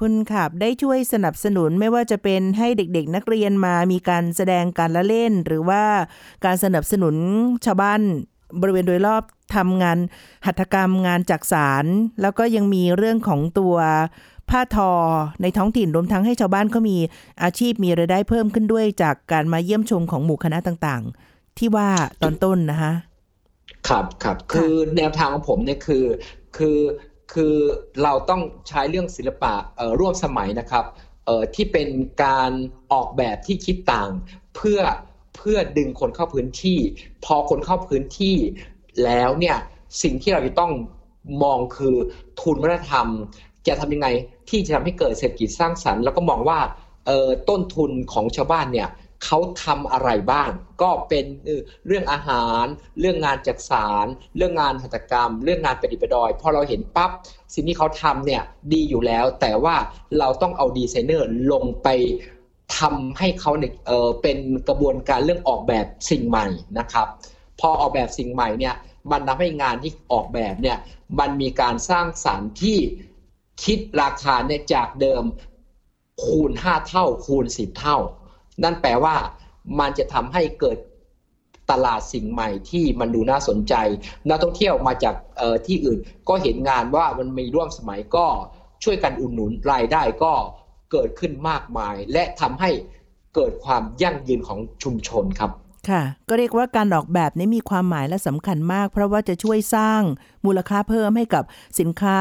[0.00, 5.82] คุณขับได้ช่วยสนับสนุนไม่ว่าจะเป็นให้เด็กๆ นักเรียนมามีการแสดงการละเล่น หรือว่า
[6.44, 7.14] การสนับสนุน
[7.64, 8.00] ชาวบ้าน
[8.60, 9.22] บริเวณโดยรอบ
[9.56, 9.98] ทำงาน
[10.46, 11.84] หัตถกรรมงานจักสาร
[12.22, 13.76] แล้วก็ยังมีเรื่องของตัว
[14.50, 14.92] ผ้าทอ
[15.42, 16.96] ในท้องถิ่นรวมทั้งให้ชาวบ้านเขามี
[17.42, 21.88] อาชีพมีรายได้เพิ่มขึ้นด้วยจากการมาเยี่ยมชมของหมู่คณะต่างๆ ที่ว่า
[22.22, 22.92] ตอนต้นนะคะ
[23.88, 26.04] ครับครับคือแนวทางของผมเนี่ยคือ
[26.56, 26.78] คือ
[27.34, 27.54] คือ
[28.02, 29.52] เราต้องใช้เรื่องศิลปะ
[30.00, 30.84] ร่วมสมัยนะครับ
[31.54, 31.88] ที่เป็น
[32.24, 32.50] การ
[32.92, 34.10] ออกแบบที่คิดต่าง
[34.56, 34.80] เพื่อ
[35.36, 36.78] เพื่อดึงคนเข้าพื้นที่
[37.24, 38.36] พอคนเข้าพื้นที่
[39.04, 39.56] แล้วเนี่ย
[40.02, 40.72] สิ่งที่เราจะต้อง
[41.42, 41.96] มองคือ
[42.40, 43.06] ทุนวัฒนธรรม
[43.66, 44.08] จะทำยังไง
[44.48, 46.58] ที่จะทำให้เกิดเศรษฐกิจสร้างสรรค์ แล้วก็มองว่า
[47.48, 48.88] ต้นทุนของชาวบ้านเนี่ย
[49.24, 50.50] เขาทำอะไรบ้าง
[50.82, 51.24] ก็เป็น
[51.86, 52.64] เรื่องอาหาร
[53.00, 54.06] เรื่องงานจักสาร
[54.36, 57.10] เรื่องงานหัตถกรรม เรื่องงานประดิษฐ์ประดอย พอเราเห็นปั๊บ
[57.54, 59.76] สิ่งที่เขาทำเนี่ยดีอยู่แล้ว แต่ว่า
[60.18, 61.88] เราต้องเอาดีไซเนอร์ลงไป
[62.78, 66.46] ทำให้เขาเนี่ยเเป็นกระบวนการเรื่องออกแบบสิ่งใหม่
[66.78, 67.06] นะครับ
[67.60, 68.74] พอออกแบบสิ่งใหม่เนี่ย
[69.10, 70.78] มันทำให้งานที่ออกแบบเนี่ย
[71.18, 72.78] มันมีการสร้างสารรค์ที่
[73.64, 75.24] คิดราคาเนี่ยจากเดิม
[76.24, 77.98] คูณ 5 เท่าคูณ 10 เท่า
[78.62, 79.16] นั่นแปลว่า
[79.80, 80.78] มันจะทำให้เกิด
[81.70, 83.74] ตลาดสิ่งใหม่ที่มันดูน่าสนใจ
[84.28, 85.14] นักท่องเที่ยวมาจาก
[85.66, 88.26] ที่อื่น ก็เห็นงานว่ามันมีร่วมสมัยก็
[88.84, 90.32] ช่วยกันอุดหนุนรายได้ก็
[90.92, 92.70] เกิดขึ้นมากมาย และทำให้
[93.34, 95.50] เกิดความยั่งยืนของชุมชนครับ
[95.90, 100.02] ค่ะ ก็เรียกว่าการออกแบบนี้มีความหมายและสำคัญมาก เพราะว่าจะช่วยสร้าง
[100.46, 101.44] มูลค่าเพิ่มให้กับ
[101.78, 102.20] สินค้า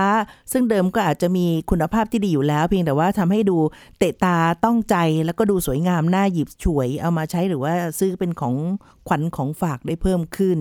[0.52, 3.58] ซึ่งเดิมก็อาจจะมีคุณภาพที่ดีอยู่แล้ว เพียงแต่ว่าทำให้ดู
[4.00, 4.96] เตะตาต้องใจ
[5.26, 8.56] แล้วก็ดูสวยงามน่าหยิบฉวย เอามาใช้หรือว่าซื้อเป็นของ
[9.08, 10.58] ขวัญของฝากได้เพิ่มขึ้น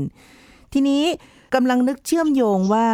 [0.72, 1.04] ทีนี้
[1.54, 2.88] กำลังนึกเชื่อมโยงว่า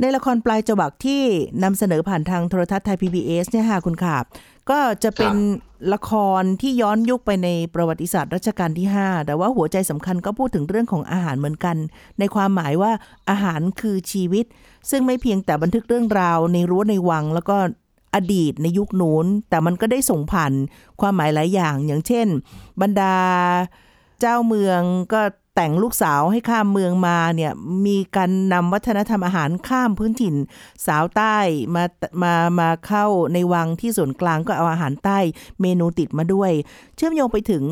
[0.00, 1.22] ในละครปลายจวักที่
[1.62, 4.24] นำเสนอผ่านทางโทรทัศน์ไทย PBS เนี่ยค่ะคุณขาบ
[4.70, 5.34] ก็จะเป็น
[5.94, 11.76] ละครที่ย้อนยุคไปในประวัติศาสตร์รัชกาลที่ 5 แต่ว่าหัวใจสำคัญก็พูดถึงเรื่องของอาหารเหมือนกัน
[12.18, 12.92] ในความหมายว่า
[13.30, 14.44] อาหารคือชีวิต
[14.90, 17.56] ซึ่งไม่เพียงแต่บันทึกเรื่องราวในรั้วในวัง แล้วก็
[18.14, 20.52] อดีตในยุคนู้น แต่มันก็ได้ส่งผ่าน
[21.00, 22.26] ความหมายหลายอย่าง อย่างเช่น
[22.80, 23.16] บรรดา
[24.20, 24.80] เจ้าเมือง
[25.12, 25.20] ก็
[25.54, 27.52] แต่งลูกสาวให้ข้ามเมืองมาเนี่ย
[27.86, 30.34] มีการนำวัฒนธรรมอาหารข้ามพื้นถิ่น
[30.86, 31.36] สาวใต้
[31.74, 31.84] มา
[32.22, 35.18] มามาเข้าในวังที่ส่วนกลางก็เอาอาหารใต้
[35.60, 36.50] เมนูติดมาด้วย
[36.96, 37.64] เชื่อมโยงไปถึง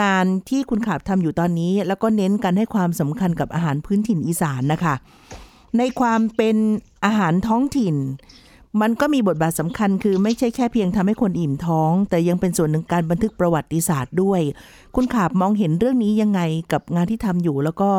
[0.00, 4.94] งานที่คุณขาบทำอยู่ตอนนี้ แล้วก็เน้นกันให้ความสำคัญกับอาหารพื้นถิ่นอีสานนะคะ
[5.78, 6.56] ในความเป็น
[7.04, 7.96] อาหารท้องถิ่น
[8.80, 14.40] มันก็มีบทบาทสำคัญคือไม่ใช่แค่เพียงทำให้คนอิ่มท้อง แต่ยังเป็นส่วนหนึ่งการบันทึกประวัติศาสตร์ด้วย
[14.94, 16.40] คุณขาบมองเห็นเรื่องนี้ยังไง
[16.72, 17.90] กับงานที่ทำอยู่ แล้วก็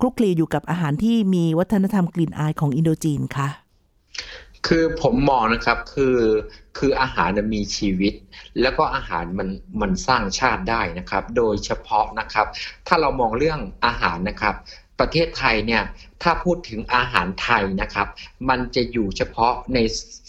[0.00, 3.48] คลุกคลีอยู่กับอาหารที่มีวัฒนธรรมกลิ่นอายของอินโดจีนคะ
[4.66, 6.16] คือผมมองนะครับคือ
[6.78, 8.14] คืออาหารมีชีวิต
[8.60, 9.48] แล้วก็อาหารมัน
[9.80, 12.46] มันสร้างชาติได้นะครับ โดยเฉพาะนะครับ
[12.86, 14.54] ถ้าเรามองเรื่องอาหารนะครับ
[15.04, 15.82] ประเทศไทยเนี่ย
[16.22, 18.08] ถ้าพูดถึงอาหารไทยนะครับ
[18.48, 19.78] มันจะอยู่เฉพาะใน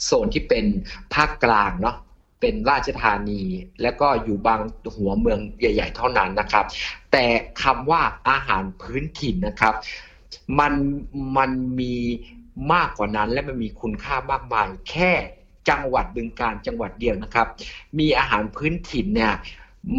[0.03, 0.65] โซนที่เป็น
[1.13, 1.95] ภาคกลางเนาะ
[2.41, 3.41] เป็นราชธานี
[3.81, 4.59] แล้วก็อยู่บาง
[4.95, 6.65] หัวเมืองใหญ่ ๆ เท่านั้นนะครับ
[7.11, 7.25] แต่
[7.61, 9.73] คำว่าอาหารพื้นถิ่นนะครับ
[10.59, 10.73] มัน
[11.37, 11.95] มันมี
[12.73, 15.11] มากกว่านั้นและมันมีคุณค่ามากมายแค่
[15.69, 17.47] จังหวัดบึงการจังหวัดเดียวนะครับ
[17.99, 19.33] มีอาหารพื้นถิ่นเนี่ย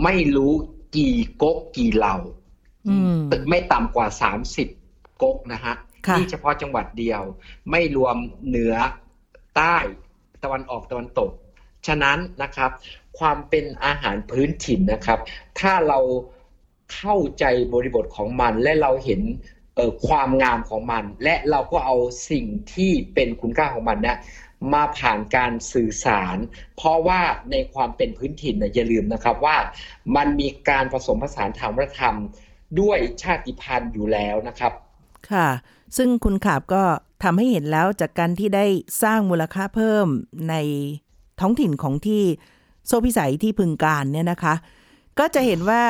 [0.02, 0.52] ไม่รู้
[0.96, 2.16] กี่ก๊กกี่เหล่า
[3.48, 4.68] ไม่ต่ำกว่าสามสิบ
[5.22, 5.74] ก๊กนะฮะ
[6.16, 7.22] นี่เฉพาะจังหวัดเดียว
[7.70, 8.16] ไม่รวม
[8.48, 8.74] เหนือ
[9.56, 9.76] ใต้
[10.44, 11.30] ตะวันออกตะวันตก
[11.86, 12.70] ฉะนั้นนะครับ
[13.18, 15.18] ความเป็นอาหารพื้นถิ่นนะครับ
[15.60, 15.98] ถ้าเรา
[16.94, 19.20] เข้าใจบริบทของมันและเราเห็น
[20.06, 21.96] ความงามของมัน และเราก็เอา
[22.30, 24.18] สิ่งที่เป็นคุณค่าของมันนะ
[24.72, 26.36] มาผ่านการสื่อสาร
[26.76, 27.20] เพราะว่า
[27.50, 29.56] ในความเป็นพื้นถิ่นนะอย่าลืมนะครับว่า
[30.16, 32.16] มันมีการผสมผสานทางวัฒนธรรม
[32.80, 34.72] ด้วยชาติพันธุ์อยู่แล้วนะครับ
[35.30, 35.48] ค่ะ
[35.96, 36.82] ซึ่งคุณขาบก็
[37.22, 38.66] ทำให้เห็นแล้วจากการที่ได้
[39.02, 40.06] สร้างมูลค่าเพิ่ม
[40.50, 40.54] ใน
[41.40, 42.22] ท้องถิ่นของที่
[42.86, 44.54] โซพิสัยที่พึงการเนี่ยนะคะ
[45.18, 45.82] ก็จะเห็นว่า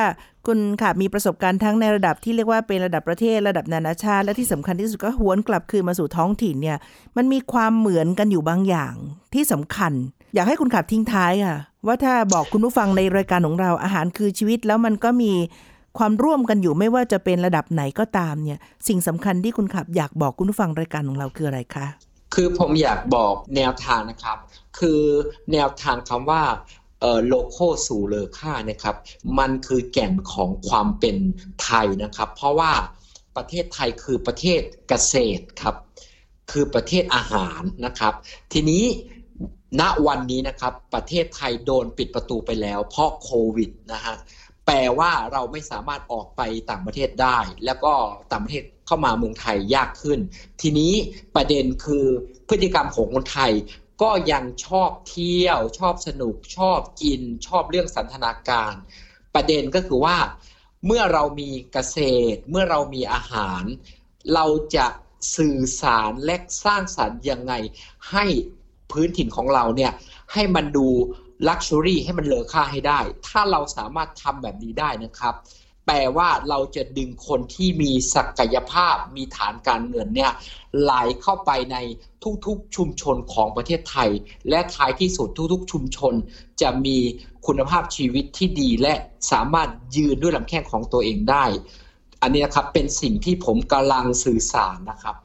[0.47, 6.77] คุณขาบมีประสบการณ์ทั้งในระดับที่เรียกว่าเป็นระดับประเทศระดับนานาชาติ และที่สำคัญที่สุดก็หวนกลับคืนมาสู่ท้องถิ่นเนี่ย
[7.17, 8.93] มันมีความเหมือนกันอยู่บางอย่าง
[9.33, 9.93] ที่สำคัญ
[10.35, 15.33] อยากให้คุณขาบทิ้งท้ายค่ะว่าถ้าบอกคุณผู้ฟังในรายการของเราอาหารคือชีวิตแล้วมันก็มี
[15.97, 21.87] ความร่วมกันอยู่ไม่ว่าจะเป็นระดับไหนก็ตามเนี่ยสิ่งสำคัญที่คุณขับอยากบอกคุณผู้ฟังรายการของเราคืออะไรคะ
[22.33, 24.37] คือผมอยากบอกแนวทางนะครับ
[24.79, 25.01] คือ
[25.53, 26.43] แนวทางคำว่า
[27.27, 28.95] โลโก้สู่เลอค่านะครับ
[29.39, 31.17] มันคือแก่นของความเป็น
[31.63, 32.71] ไทยนะครับ เพราะว่า
[33.35, 35.75] ประเทศไทยคือประเทศเกษตรครับ
[36.51, 38.13] คือประเทศอาหารนะครับ
[38.53, 38.83] ทีนี้
[39.79, 44.15] ณวันนี้นะครับ ประเทศไทยโดนปิดประตูไปแล้ว เพราะโควิดนะฮะ
[44.67, 47.93] แปลว่าเราไม่สามารถออกไปต่างประเทศได้ แล้วก็
[48.31, 50.19] ต่างประเทศเข้ามาเมืองไทยยากขึ้น
[50.61, 50.93] ทีนี้
[51.35, 52.05] ประเด็นคือ
[52.49, 53.51] พฤติกรรมของคนไทย
[54.01, 58.73] ก็ยังชอบเที่ยว ชอบสนุกชอบกิน ชอบเรื่องสันทนาการ
[59.35, 60.17] ประเด็นก็คือว่า
[60.85, 61.97] เมื่อเรามีเกษ
[62.33, 63.63] ตร เมื่อเรามีอาหาร
[64.33, 64.87] เราจะ
[65.37, 67.53] สื่อสารและสร้างสรรค์ยังไง
[68.11, 68.25] ให้
[68.91, 69.91] พื้นถิ่นของเราเนี่ย
[70.33, 70.87] ให้มันดู
[71.47, 75.35] luxury ให้มันเลอค่าให้ได้ ถ้าเราสามารถทำแบบนี้ได้นะครับ
[75.85, 80.31] แปลว่าเราจะดึงคนที่มีศักยภาพ มีฐานการเงินเนี่ย
[80.81, 81.77] ไหลเข้าไปใน
[82.45, 84.09] ทุกๆชุมชนของประเทศไทย
[84.49, 86.13] และท้ายที่สุดทุกๆ ชุมชน
[86.61, 86.97] จะมี
[87.47, 88.93] คุณภาพชีวิตที่ดี และ
[89.31, 91.45] สามารถยืนด้วยลำแข้งของตัวเองได้
[92.21, 95.15] อันนี้นะครับเป็นสิ่งที่ผมกำลังสื่อสารนะครับ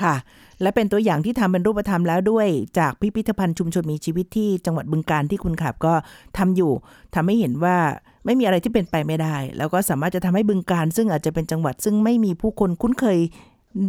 [0.00, 0.14] ค่ะ
[0.62, 2.46] และเป็นตัวอย่างที่ทำเป็นรูปธรรมแล้วด้วย
[2.78, 5.94] จากพิพิธภัณฑ์ชุมชนมีชีวิตที่จังหวัดบึงการที่คุณขับก็
[6.38, 6.72] ทำอยู่
[7.14, 7.76] ทำให้เห็นว่า
[8.24, 13.18] ไม่มีอะไรที่เป็นไปไม่ได้ แล้วก็สามารถจะทำให้บึงการ ซึ่งอาจจะเป็นจังหวัด ซึ่งไม่มีผู้คนคุ้นเคย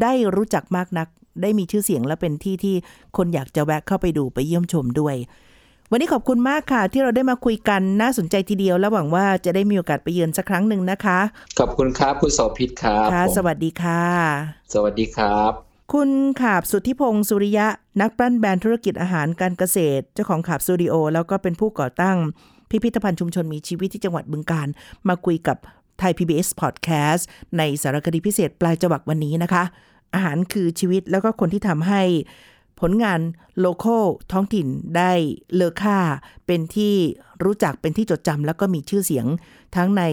[0.02, 1.08] ได้รู้จักมากนัก
[1.42, 2.76] ได้มีชื่อเสียงและเป็นที่ที่
[3.18, 5.16] คนอยากจะแวะเข้าไปดูไปเยี่ยมชมด้วย
[5.92, 11.20] วันนี้ขอบคุณมากค่ะ ที่เราได้มาคุยกันน่าสนใจทีเดียว และหวังว่าจะได้มีโอกาสไปเยือนสักครั้งหนึ่งนะคะ
[11.60, 14.04] ขอบคุณครับ คุณโสภิตครับค่ะผมสวัสดีค่ะ
[14.74, 17.68] สวัสดีครับ คุณขาบสุทธิพงศ์สุริยะ
[18.02, 22.18] นักปั้นแบรนด์ธุรกิจอาหารการเกษตร เจ้าของขาบสตูดิโอ แล้วก็เป็นผู้ก่อตั้ง
[22.70, 24.68] พิพิธภัณฑ์ชุมชนมีชีวิตที่จังหวัดบึงการ
[25.08, 25.58] มาคุยกับ
[26.00, 27.22] ไทย PBS Podcast
[27.58, 29.64] ในสารคดีพิเศษปลายจวักวันนี้นะคะ
[30.14, 32.02] อาหารคือชีวิตแล้วก็คนที่ทำให้
[32.80, 33.20] ผลงาน
[33.60, 33.96] โลโก้
[34.32, 35.12] ท้องถิ่นได้
[35.54, 36.00] เลอค่า
[36.48, 36.96] เป็นที่
[37.44, 39.26] รู้จักเป็นที่จดจำแล้วก็มีชื่อเสียง
[39.76, 40.04] ทั้งใน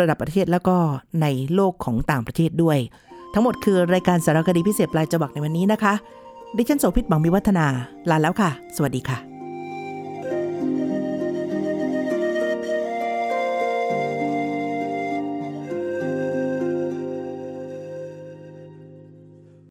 [0.00, 0.76] ระดับประเทศแล้วก็
[1.22, 2.78] ในโลกของต่างประเทศด้วย
[3.34, 5.94] ทั้งหมดคือรายการสารคดีพิเศษปลายจวักในวันนี้นะคะ
[6.56, 7.66] ดิฉันโสภิตบังมีวัฒนา
[8.10, 9.31] ลาแล้วค่ะ สวัสดีค่ะ